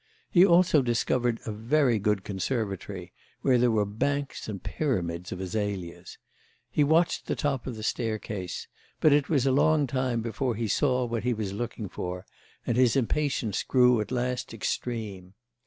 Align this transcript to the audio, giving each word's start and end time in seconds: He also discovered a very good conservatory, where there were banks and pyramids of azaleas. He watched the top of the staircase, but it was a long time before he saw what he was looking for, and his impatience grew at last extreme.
He 0.31 0.43
also 0.43 0.81
discovered 0.81 1.39
a 1.45 1.51
very 1.51 1.99
good 1.99 2.23
conservatory, 2.23 3.13
where 3.43 3.59
there 3.59 3.69
were 3.69 3.85
banks 3.85 4.49
and 4.49 4.63
pyramids 4.63 5.31
of 5.31 5.39
azaleas. 5.39 6.17
He 6.71 6.83
watched 6.83 7.27
the 7.27 7.35
top 7.35 7.67
of 7.67 7.75
the 7.75 7.83
staircase, 7.83 8.67
but 8.99 9.13
it 9.13 9.29
was 9.29 9.45
a 9.45 9.51
long 9.51 9.85
time 9.85 10.21
before 10.23 10.55
he 10.55 10.67
saw 10.67 11.05
what 11.05 11.21
he 11.23 11.35
was 11.35 11.53
looking 11.53 11.87
for, 11.87 12.25
and 12.65 12.77
his 12.77 12.95
impatience 12.95 13.61
grew 13.61 14.01
at 14.01 14.09
last 14.11 14.55
extreme. 14.55 15.35